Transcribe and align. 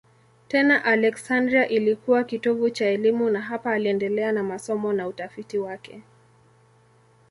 Tena 0.47 0.85
Aleksandria 0.85 1.67
ilikuwa 1.67 2.23
kitovu 2.23 2.69
cha 2.69 2.85
elimu 2.85 3.29
na 3.29 3.41
hapa 3.41 3.71
aliendelea 3.73 4.31
na 4.31 4.43
masomo 4.43 4.93
na 4.93 5.07
utafiti 5.07 5.57
wake. 5.57 6.01